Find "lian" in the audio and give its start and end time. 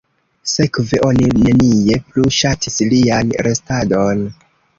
2.95-3.37